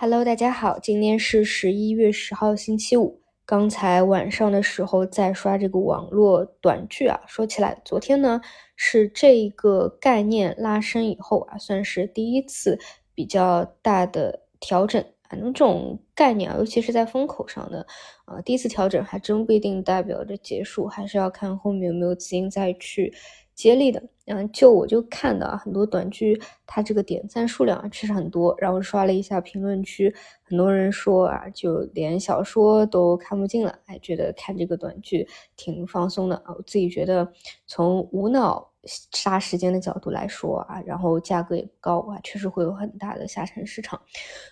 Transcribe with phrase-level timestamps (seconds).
[0.00, 3.20] Hello，大家好，今天是十一月十号，星期五。
[3.44, 8.40] 刚才晚上的时候在刷这个网络短剧啊，说起来，昨天呢
[8.76, 12.78] 是这个概念拉伸以后啊，算是第一次
[13.12, 15.04] 比较大的调整。
[15.28, 17.86] 反正这种概念啊，尤其是在风口上的
[18.24, 23.14] 啊，第一次调整还真不一定代表着结束，还是要看后面有没有资金再去。
[23.54, 28.54] 接力的，嗯，就我就看到很多短剧，它这个点赞数量确实很多。
[28.56, 30.14] 然后刷了一下评论区，
[30.44, 35.26] 很多人说啊，就连小说都看不进了，哎，觉得看这个短剧
[35.56, 36.54] 挺放松的啊。
[36.56, 37.28] 我自己觉得，
[37.66, 38.70] 从无脑
[39.12, 44.00] 杀时间的角度来说啊，然后价格也不高啊，确实会有很大的下沉市场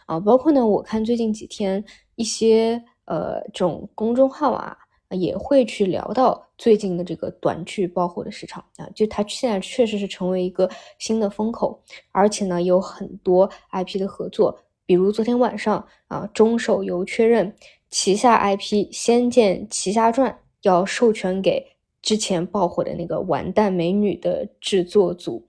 [0.06, 0.18] 啊。
[0.18, 1.84] 包括呢，我看最近几天天
[2.14, 4.76] 一些呃这种公众号啊。
[5.10, 17.54] 也会去聊到最近的这个短剧爆火的市场啊，就它现在确实是成为一个新的风口，而且呢有很多 IP 的合作，比如昨天晚上啊，中手游确认
[17.88, 18.58] 旗下 IP
[18.90, 20.28] 《仙剑奇侠传》
[20.62, 21.64] 要授权给
[22.02, 25.46] 之前爆火的那个完蛋美女的制作组，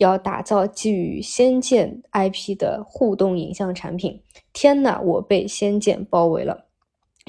[0.00, 4.22] 要打造基于仙剑 IP 的互动影像产品。
[4.54, 6.66] 天呐，我被仙剑包围了！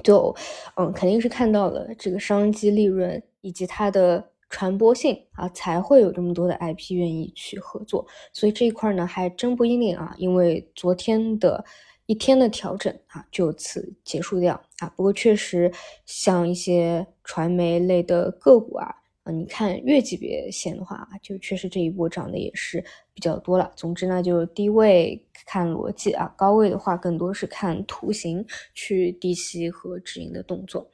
[0.02, 0.34] 就，
[0.78, 8.08] 嗯，肯定是看到了这个商机、利润以及它的传播性啊，才会有这么多的 IP 愿意去合作。
[8.32, 11.66] 所以这一块呢，还真不一定啊，因为昨天的
[12.06, 14.88] 一天的调整啊，就此结束掉啊。
[14.96, 15.70] 不过确实，
[16.06, 19.01] 像一些传媒类的个股啊。
[19.24, 22.84] 啊，你看月级别线的话，就确实这一波涨的也是
[23.14, 23.72] 比较多了。
[23.76, 30.90] 总之呢，就低位看逻辑啊，高位的话更多是看图形去低吸和止盈的动作。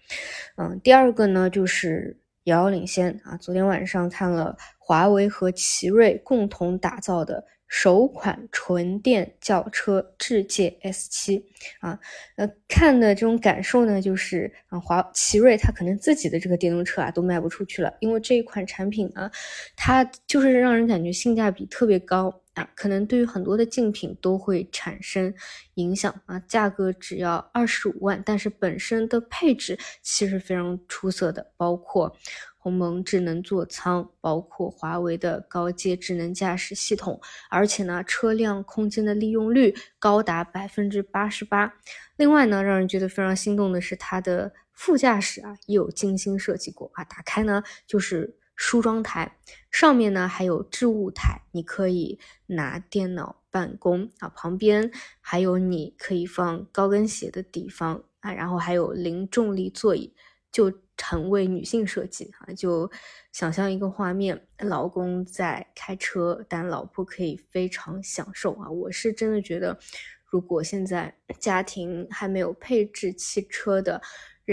[0.57, 2.17] 嗯，第二个呢就是
[2.47, 7.45] 遥遥领先啊，昨天晚上看了华为和奇瑞共同打造的。
[7.69, 11.43] 首款纯电轿车智界 S7
[11.81, 11.99] 啊，
[12.37, 19.29] 呃，看的这种感受呢，就是啊，华奇瑞它可能自己的这个电动车啊都卖不出去了，因为这一款产品啊，
[19.75, 22.33] 它就是让人感觉性价比特别高
[22.75, 25.33] 可能对于很多的竞品都会产生
[25.75, 32.15] 影响啊，价格只要二十五万，但是本身的配置其实非常出色的，包括。
[32.59, 37.17] 鸿蒙智能座舱，包括华为的高阶智能驾驶系统，
[37.49, 41.73] 而且呢，车辆空间的利用率高达百分之八十八。
[42.17, 47.05] 另外呢，让人觉得非常心动的是它的副驾驶啊，也有精心设计过啊。
[47.05, 49.37] 打开呢就是梳妆台，
[49.71, 54.27] 上面呢还有置物台，你可以拿电脑办公啊。
[54.27, 54.91] 旁边
[55.21, 60.13] 还有你可以放高跟鞋的地方啊，然后还有零重力座椅，
[60.51, 60.73] 就。
[60.99, 62.91] 很为女性设计啊，就
[63.31, 68.67] 想象一个画面，老公在开车，但老婆可以非常享受啊。
[68.67, 69.77] 我是真的觉得，
[70.25, 74.01] 如果现在家庭还没有配置汽车的，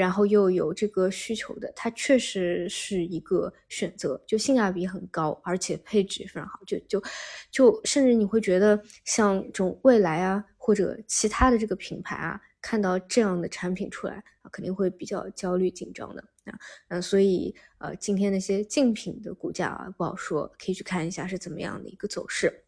[0.00, 7.03] 然后又有这个需求的，它确实是一个选择，就性价比很高，而且配置非常好，就就
[7.50, 12.41] 就甚至你会觉得像这种蔚来啊，或者其他的这个品牌啊。
[12.66, 22.63] 看到这样的产品出来啊，肯定会比较焦虑紧张的啊，嗯，所以呃，今天那些竞品的股价啊不好说，可以去看一下是怎么样的一个走势。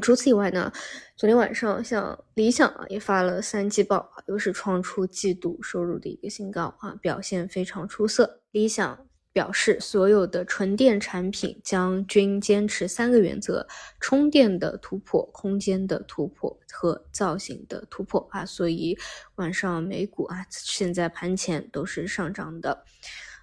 [0.00, 0.72] 除此以外呢，
[1.16, 8.40] 昨天晚上像理想啊也发了三季报啊，又是创出季度收入的一个新高啊，表现非常出色。
[8.50, 9.06] 理想。
[9.34, 13.66] 表示所有的纯电产品将均坚持三个原则：
[13.98, 18.44] 充电的突破、空间的突破和造型的突破啊！
[18.44, 18.94] 所以
[19.36, 22.84] 晚上美股啊，现在盘前都是上涨的。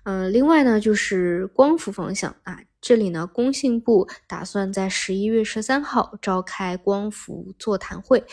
[0.04, 8.24] 嗯，另外呢，就是光伏方向啊，这里呢，工信部打算在十一月十三号召开光伏座谈会，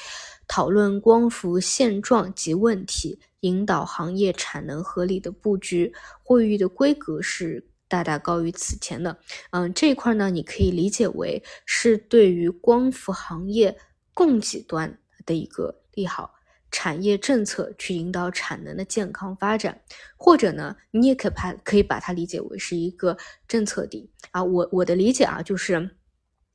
[0.47, 3.19] 讨论光伏现状及问题。
[3.41, 5.93] 引导行业产能合理的布局，
[6.25, 9.17] 会议的规格是大大高于此前的。
[9.51, 13.77] 嗯，这一块呢，你可以理解为是对于光伏行业
[14.13, 16.35] 供给端的一个利好，
[16.71, 19.81] 产业政策去引导产能的健康发展，
[20.17, 24.43] 或者呢，你也可把可以把它理解为是一个政策底啊。
[24.43, 25.91] 我我的理解啊，就是。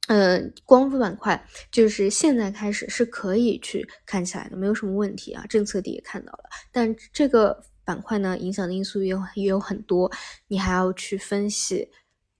[0.07, 5.45] 嗯，光伏板块就是现在开始是可以去看起来的，没有什么问题啊。
[5.47, 10.11] 政策底也看到了，但这个板块呢，影响的因素也有也有很多，
[10.47, 11.87] 你还要去分析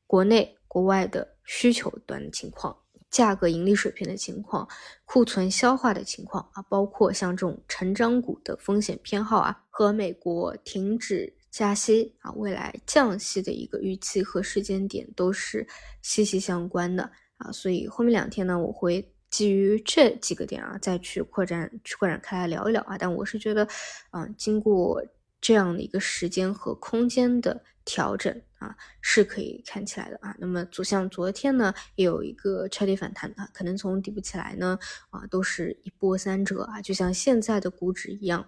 [0.06, 2.76] 国内国外的需求端的情况、
[3.12, 4.68] 价格、盈利水平的情况、
[5.06, 15.68] 库存消化的情况啊，包括像这种成长股的风险偏好啊，和美国停止加息啊，未来降息的一个预期和时间点都是
[16.02, 17.12] 息息相关的。
[17.36, 22.98] 啊，所以后面两天呢，我会基于这几个点啊，再去扩展、去扩展开来聊一聊啊。
[22.98, 23.68] 但我是觉得，
[24.12, 25.04] 嗯，经过
[25.42, 28.42] 这样的一个时间和空间的调整。
[28.62, 30.36] 啊，是可以看起来的啊。
[30.38, 34.78] 那么，就像昨天呢，也有一个彻底反弹啊，可能从底部起来呢，
[35.10, 38.46] 啊，都是一波三折啊，就像现在的股指一样，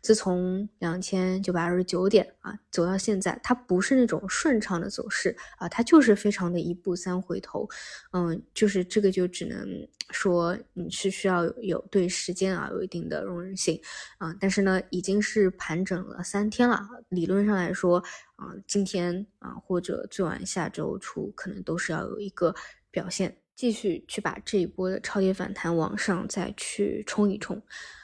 [0.00, 7.68] 自从两千九百二十九点啊走到现在，它不是那种顺畅的走势啊，它就是非常的一步三回头。
[8.12, 9.66] 嗯，就是这个就只能
[10.10, 13.80] 说你是需要有对时间啊有一定的容忍性
[14.18, 14.32] 啊。
[14.38, 18.00] 但是呢，已经是盘整了三天了，理论上来说。
[18.36, 22.54] 啊，今天啊，或者最晚下周初，可能都是要有一个
[22.90, 27.60] 表现，继续去把这一波的超跌反弹往上再去冲一冲。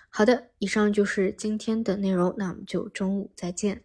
[0.08, 3.84] 好的，以上就是今天的内容，那我们就中午再见。